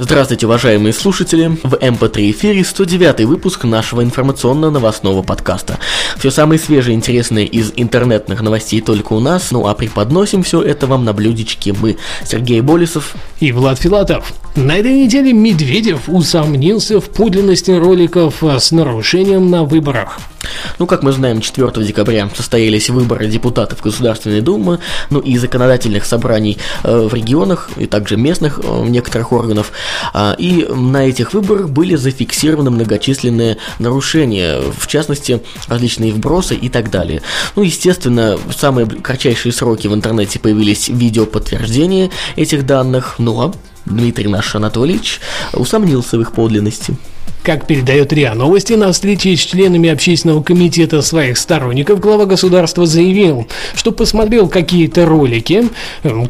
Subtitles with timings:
[0.00, 1.48] Здравствуйте, уважаемые слушатели!
[1.64, 5.80] В MP3 эфире 109 выпуск нашего информационно-новостного подкаста.
[6.16, 10.62] Все самое свежее и интересное из интернетных новостей только у нас, ну а преподносим все
[10.62, 14.32] это вам на блюдечке мы, Сергей Болесов и Влад Филатов.
[14.58, 20.18] На этой неделе Медведев усомнился в подлинности роликов с нарушением на выборах.
[20.80, 24.80] Ну, как мы знаем, 4 декабря состоялись выборы депутатов Государственной Думы,
[25.10, 29.70] ну и законодательных собраний э, в регионах, и также местных э, некоторых органов.
[30.12, 36.90] А, и на этих выборах были зафиксированы многочисленные нарушения, в частности, различные вбросы и так
[36.90, 37.22] далее.
[37.54, 43.52] Ну, естественно, в самые кратчайшие сроки в интернете появились видео подтверждения этих данных, ну а
[43.90, 45.20] Дмитрий наш Анатольевич
[45.52, 46.96] усомнился в их подлинности.
[47.42, 53.48] Как передает РИА Новости, на встрече с членами общественного комитета своих сторонников глава государства заявил,
[53.74, 55.68] что посмотрел какие-то ролики,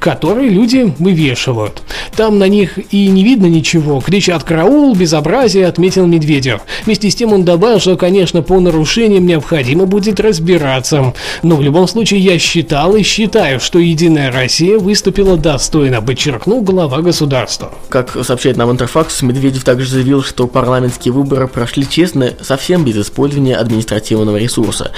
[0.00, 1.82] которые люди вывешивают.
[2.18, 6.62] Там на них и не видно ничего, кричат «караул», «безобразие», отметил Медведев.
[6.84, 11.14] Вместе с тем он добавил, что, конечно, по нарушениям необходимо будет разбираться.
[11.44, 17.02] Но в любом случае я считал и считаю, что «Единая Россия» выступила достойно, подчеркнул глава
[17.02, 17.72] государства.
[17.88, 23.54] Как сообщает нам Интерфакс, Медведев также заявил, что парламентские выборы прошли честно, совсем без использования
[23.54, 24.90] административного ресурса.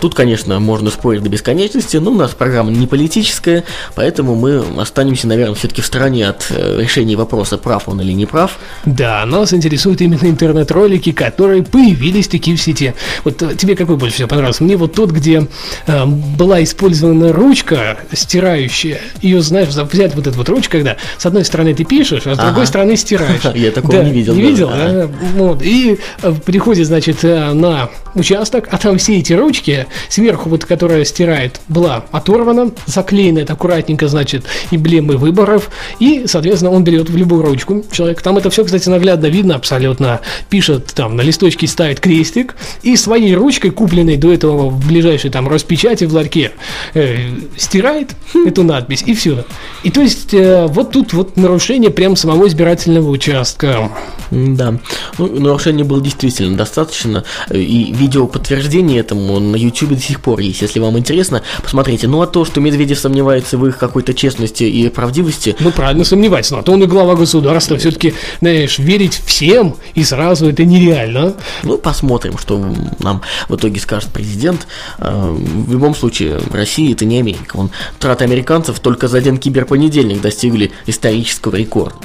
[0.00, 3.64] Тут, конечно, можно спорить до бесконечности, но у нас программа не политическая,
[3.96, 8.26] поэтому мы останемся, наверное, все-таки в стороне от э, решения вопроса, прав он или не
[8.26, 8.58] прав.
[8.84, 12.94] Да, нас интересуют именно интернет-ролики, которые появились такие в сети.
[13.24, 14.64] Вот э, тебе какой больше всего понравился?
[14.64, 15.46] Мне вот тот, где
[15.86, 19.00] э, была использована ручка стирающая.
[19.22, 22.38] Ее, знаешь, взять вот эту вот ручку, когда с одной стороны ты пишешь, а с
[22.38, 22.48] ага.
[22.48, 23.42] другой стороны стираешь.
[23.54, 24.34] Я такого не видел.
[24.34, 25.08] Не видел, да?
[25.34, 25.62] Вот.
[25.62, 31.60] И э, приходит, значит, на участок, а там все эти ручки, сверху вот, которая стирает,
[31.68, 37.84] была оторвана, заклеена это аккуратненько, значит, эмблемы выборов, и, соответственно, он берет в любую ручку
[37.90, 38.22] человек.
[38.22, 40.20] Там это все, кстати, наглядно видно абсолютно.
[40.48, 45.48] Пишет там, на листочке ставит крестик, и своей ручкой, купленной до этого в ближайшей там
[45.48, 46.52] распечати в ларьке,
[46.94, 47.16] э,
[47.56, 48.14] стирает
[48.46, 49.44] эту надпись, и все.
[49.82, 53.90] И то есть, э, вот тут вот нарушение прям самого избирательного участка.
[54.34, 54.74] Да.
[55.18, 60.60] Ну, нарушений было действительно достаточно, и видео подтверждение этому на YouTube до сих пор есть.
[60.60, 62.08] Если вам интересно, посмотрите.
[62.08, 65.54] Ну, а то, что Медведев сомневается в их какой-то честности и правдивости...
[65.60, 67.76] Ну, правильно сомневается, но то он и глава государства.
[67.76, 71.34] Все-таки, знаешь, верить всем и сразу это нереально.
[71.62, 72.58] Ну, посмотрим, что
[72.98, 74.66] нам в итоге скажет президент.
[74.98, 77.56] А, в любом случае, Россия это не Америка.
[77.56, 81.96] Он, траты американцев только за один киберпонедельник достигли исторического рекорда.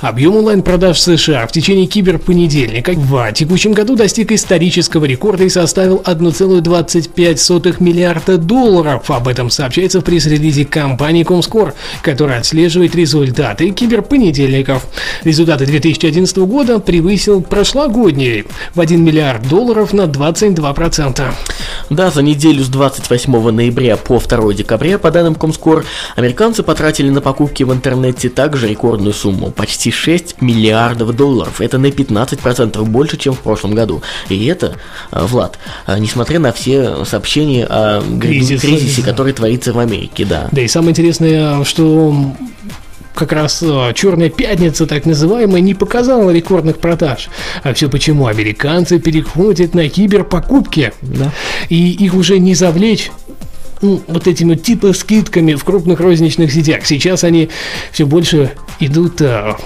[0.00, 5.98] Объем онлайн-продаж в США в течение киберпонедельника в текущем году достиг исторического рекорда и составил
[5.98, 9.10] 1,25 миллиарда долларов.
[9.10, 14.86] Об этом сообщается в пресс-релизе компании Comscore, которая отслеживает результаты киберпонедельников.
[15.22, 21.30] Результаты 2011 года превысил прошлогодний в 1 миллиард долларов на 22%.
[21.90, 25.84] Да, за неделю с 28 ноября по 2 декабря, по данным Comscore,
[26.16, 31.60] американцы потратили на покупки в интернете также рекордную сумму– почти 26 миллиардов долларов.
[31.60, 34.02] Это на 15% больше, чем в прошлом году.
[34.28, 34.76] И это,
[35.10, 38.60] а, Влад, а, несмотря на все сообщения о Кризис.
[38.60, 40.48] кризисе, который творится в Америке, да.
[40.52, 42.14] Да, и самое интересное, что
[43.14, 47.28] как раз а, Черная пятница, так называемая, не показала рекордных продаж.
[47.62, 48.26] А все почему?
[48.26, 50.92] Американцы переходят на киберпокупки.
[51.02, 51.32] Да.
[51.68, 53.10] И их уже не завлечь
[53.82, 56.84] ну, вот этими типа скидками в крупных розничных сетях.
[56.84, 57.48] Сейчас они
[57.92, 59.56] все больше идут а,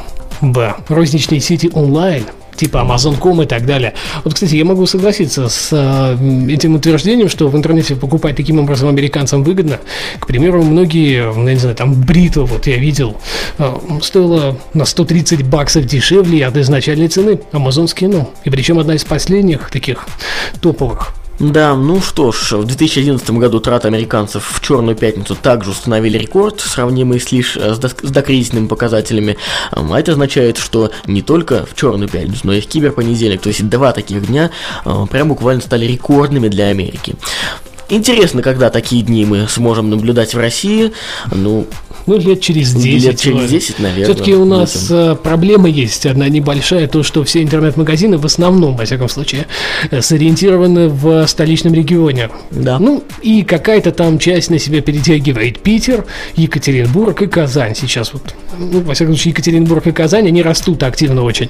[0.53, 2.25] в розничные сети онлайн,
[2.57, 3.95] типа Amazon.com и так далее.
[4.25, 8.89] Вот, кстати, я могу согласиться с э, этим утверждением, что в интернете покупать таким образом
[8.89, 9.81] американцам выгодно.
[10.19, 13.17] К примеру, многие, ну, я не знаю, там бритва, вот я видел,
[13.59, 19.05] э, стоила на 130 баксов дешевле от изначальной цены амазонские, ну, и причем одна из
[19.05, 20.07] последних таких
[20.61, 21.15] топовых.
[21.41, 26.61] Да, ну что ж, в 2011 году траты американцев в Черную пятницу также установили рекорд,
[26.61, 29.37] сравнимый с лишь э, с, до, с докризисными показателями.
[29.73, 33.69] А это означает, что не только в Черную пятницу, но и в киберпонедельник, то есть
[33.69, 34.51] два таких дня,
[34.85, 37.17] э, прям буквально стали рекордными для Америки.
[37.89, 40.93] Интересно, когда такие дни мы сможем наблюдать в России.
[41.31, 41.67] Ну,
[42.07, 43.05] Ну, лет через 10.
[43.05, 44.05] Лет через 10, наверное.
[44.05, 45.17] Все-таки у нас будем.
[45.17, 49.47] проблема есть одна небольшая, то, что все интернет-магазины в основном, во всяком случае,
[49.91, 52.31] э, сориентированы в столичном регионе.
[52.51, 52.79] Да.
[52.79, 56.05] Ну, и какая-то там часть на себя перетягивает Питер,
[56.37, 58.13] Екатеринбург и Казань сейчас.
[58.13, 61.49] Вот, ну, во всяком случае, Екатеринбург и Казань, они растут активно очень.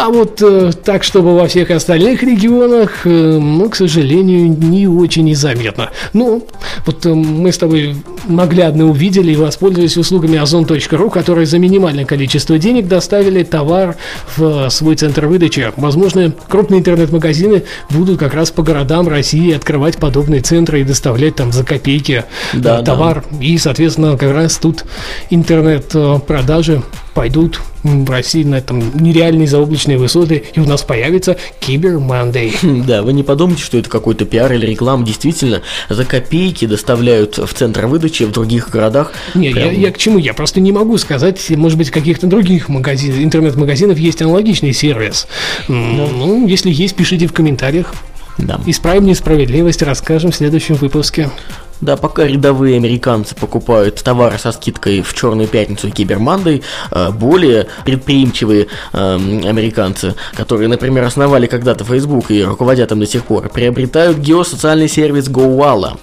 [0.00, 5.28] А вот э, так, чтобы во всех остальных регионах, э, ну, к сожалению, не очень
[5.28, 5.90] и заметно.
[6.12, 6.46] Ну,
[6.86, 7.96] вот э, мы с тобой
[8.28, 13.96] наглядно увидели и воспользовались услугами ozon.ru, которые за минимальное количество денег доставили товар
[14.36, 15.72] в свой центр выдачи.
[15.76, 21.52] Возможно, крупные интернет-магазины будут как раз по городам России открывать подобные центры и доставлять там
[21.52, 23.24] за копейки да, товар.
[23.30, 23.44] Да.
[23.44, 24.84] И, соответственно, как раз тут
[25.30, 26.82] интернет-продажи
[27.14, 32.56] пойдут в России на этом нереальные заоблачные высоты, и у нас появится Кибер Мандей.
[32.90, 35.04] Да, вы не подумайте, что это какой-то пиар или реклама.
[35.04, 39.12] Действительно, за копейки доставляют в центр выдачи в других городах.
[39.34, 39.70] Не, Прям...
[39.70, 40.18] я, я к чему?
[40.18, 45.26] Я просто не могу сказать, может быть, каких-то других магазинов, интернет-магазинов есть аналогичный сервис.
[45.68, 45.74] Да.
[45.74, 47.92] Ну, если есть, пишите в комментариях.
[48.38, 48.60] Да.
[48.66, 51.30] Исправим несправедливость, расскажем в следующем выпуске.
[51.80, 57.68] Да, пока рядовые американцы покупают товары со скидкой в Черную пятницу и Кибермандой, э, более
[57.84, 64.18] предприимчивые эм, американцы, которые, например, основали когда-то Facebook и руководят им до сих пор, приобретают
[64.18, 65.98] геосоциальный сервис GoWalla.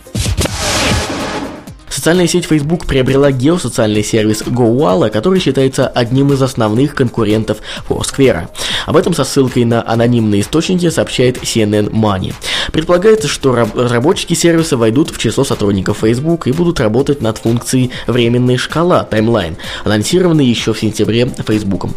[2.07, 7.57] Социальная сеть Facebook приобрела геосоциальный сервис GoWalla, который считается одним из основных конкурентов
[7.89, 8.47] Foursquare.
[8.85, 12.33] Об этом со ссылкой на анонимные источники сообщает CNN Money.
[12.71, 18.57] Предполагается, что разработчики сервиса войдут в число сотрудников Facebook и будут работать над функцией временная
[18.57, 21.87] шкала таймлайн, анонсированной еще в сентябре Facebook.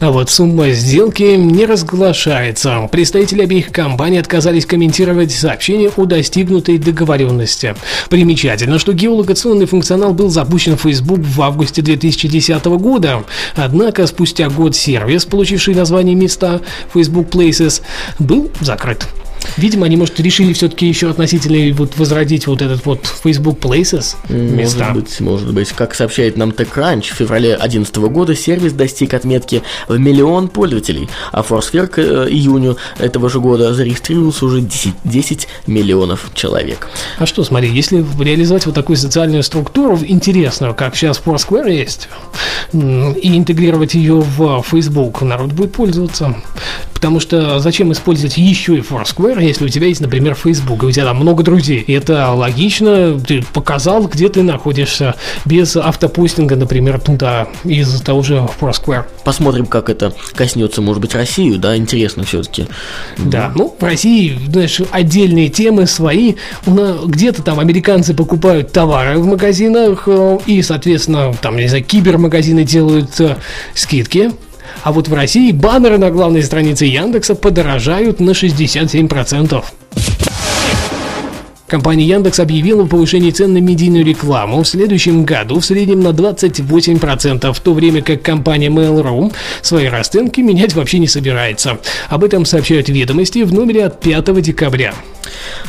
[0.00, 2.88] А вот сумма сделки не разглашается.
[2.90, 7.74] Представители обеих компаний отказались комментировать сообщение о достигнутой договоренности.
[8.08, 13.24] Примечательно, что геолокационный функционал был запущен в Facebook в августе 2010 года.
[13.56, 16.60] Однако спустя год сервис, получивший название места
[16.94, 17.82] Facebook Places,
[18.20, 19.08] был закрыт.
[19.56, 24.78] Видимо, они, может, решили все-таки еще относительно вот возродить вот этот вот Facebook Places места.
[24.78, 25.68] Может быть, может быть.
[25.72, 31.42] Как сообщает нам TechCrunch, в феврале 2011 года сервис достиг отметки в миллион пользователей, а
[31.42, 36.88] Foursquare к э, июню этого же года зарегистрировался уже 10, 10 миллионов человек.
[37.18, 42.08] А что, смотри, если реализовать вот такую социальную структуру интересную, как сейчас Foursquare есть,
[42.72, 46.34] и интегрировать ее в Facebook, народ будет пользоваться.
[46.94, 50.90] Потому что зачем использовать еще и Foursquare, если у тебя есть, например, Facebook, и у
[50.90, 51.80] тебя там много друзей.
[51.80, 55.14] И это логично, ты показал, где ты находишься,
[55.44, 59.04] без автопостинга, например, туда, из того же Foursquare.
[59.24, 62.66] Посмотрим, как это коснется, может быть, Россию, да, интересно все-таки.
[63.18, 66.34] Да, ну, в России, знаешь, отдельные темы свои.
[66.66, 73.20] Где-то там американцы покупают товары в магазинах, э, и, соответственно, там, не знаю, кибермагазины делают
[73.20, 73.36] э,
[73.74, 74.32] скидки
[74.82, 79.64] а вот в России баннеры на главной странице Яндекса подорожают на 67%.
[81.68, 86.08] Компания Яндекс объявила о повышении цен на медийную рекламу в следующем году в среднем на
[86.08, 91.78] 28%, в то время как компания Mail.ru свои расценки менять вообще не собирается.
[92.08, 94.94] Об этом сообщают ведомости в номере от 5 декабря.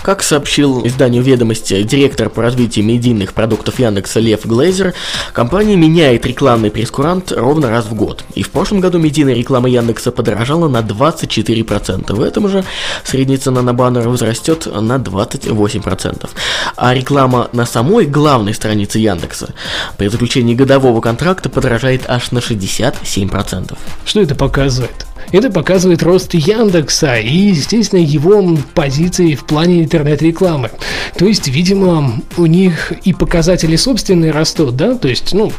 [0.01, 4.93] Как сообщил изданию «Ведомости» директор по развитию медийных продуктов Яндекса Лев Глейзер,
[5.33, 8.23] компания меняет рекламный прескурант ровно раз в год.
[8.33, 12.13] И в прошлом году медийная реклама Яндекса подорожала на 24%.
[12.13, 12.63] В этом же
[13.03, 16.29] средняя цена на баннер возрастет на 28%.
[16.75, 19.53] А реклама на самой главной странице Яндекса
[19.97, 23.77] при заключении годового контракта подорожает аж на 67%.
[24.05, 25.08] Что это показывает?
[25.31, 30.71] Это показывает рост Яндекса и, естественно, его позиции в плане интернет-рекламы.
[31.17, 34.95] То есть, видимо, у них и показатели собственные растут, да?
[34.95, 35.51] То есть, ну,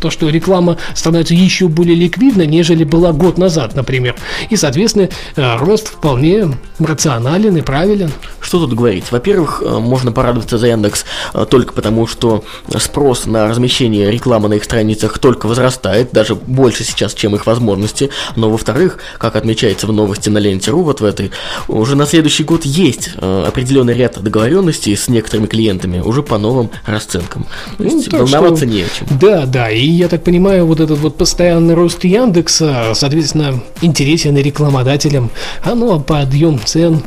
[0.00, 4.16] то, что реклама становится еще более ликвидной, нежели была год назад, например.
[4.50, 6.48] И, соответственно, э, рост вполне
[6.78, 8.10] рационален и правилен.
[8.40, 9.10] Что тут говорить?
[9.10, 12.44] Во-первых, э, можно порадоваться за Яндекс э, только потому, что
[12.78, 18.10] спрос на размещение рекламы на их страницах только возрастает, даже больше сейчас, чем их возможности.
[18.36, 21.30] Но, во-вторых, как отмечается в новости на ленте.ру, вот в этой,
[21.68, 26.70] уже на следующий год есть э, определенный ряд договоренностей с некоторыми клиентами уже по новым
[26.86, 27.46] расценкам.
[27.76, 29.18] То ну, есть волноваться что, не о чем.
[29.18, 34.42] Да, да, и я так понимаю, вот этот вот постоянный рост Яндекса, соответственно, интересен и
[34.42, 35.30] рекламодателям,
[35.62, 37.02] а ну а подъем цен,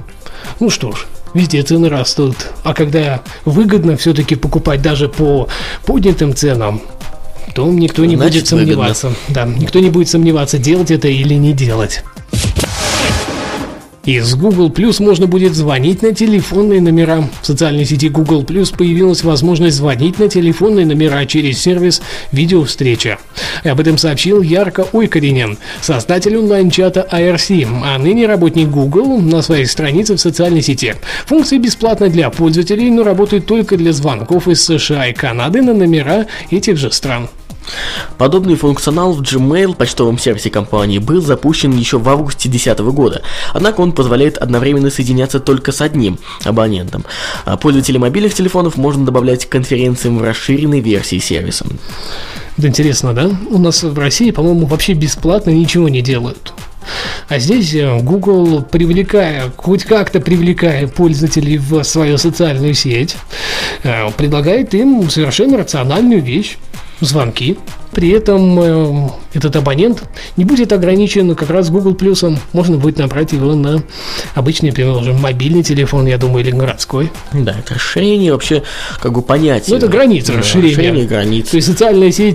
[0.59, 2.35] ну что ж, Везде цены растут.
[2.63, 5.47] А когда выгодно все-таки покупать даже по
[5.85, 6.81] поднятым ценам,
[7.53, 9.07] то никто не Значит, будет сомневаться.
[9.07, 9.33] Выгодно.
[9.33, 12.03] Да, никто не будет сомневаться, делать это или не делать.
[14.05, 17.29] Из Google Plus можно будет звонить на телефонные номера.
[17.43, 23.19] В социальной сети Google Plus появилась возможность звонить на телефонные номера через сервис «Видеовстреча».
[23.63, 30.15] Об этом сообщил Ярко Ойкаринен, создатель онлайн-чата IRC, а ныне работник Google на своей странице
[30.15, 30.95] в социальной сети.
[31.27, 36.25] Функция бесплатна для пользователей, но работает только для звонков из США и Канады на номера
[36.49, 37.29] этих же стран.
[38.17, 43.21] Подобный функционал в Gmail, почтовом сервисе компании, был запущен еще в августе 2010 года,
[43.53, 47.05] однако он позволяет одновременно соединяться только с одним абонентом.
[47.45, 51.65] А пользователей мобильных телефонов можно добавлять к конференциям в расширенной версии сервиса.
[52.57, 53.31] Это интересно, да?
[53.49, 56.53] У нас в России, по-моему, вообще бесплатно ничего не делают.
[57.29, 63.15] А здесь э, Google, привлекая, хоть как-то привлекая пользователей в свою социальную сеть,
[63.83, 66.57] э, предлагает им совершенно рациональную вещь
[67.05, 67.57] звонки.
[67.91, 70.03] При этом э, этот абонент
[70.37, 72.39] не будет ограничен как раз Google плюсом.
[72.53, 73.83] Можно будет набрать его на
[74.33, 77.11] обычный, например, мобильный телефон, я думаю, или городской.
[77.33, 78.63] Да, это расширение вообще
[79.01, 79.71] как бы понятия.
[79.71, 80.69] Ну, это граница да, расширения.
[80.69, 81.49] Расширение границ.
[81.49, 82.29] То есть социальная сеть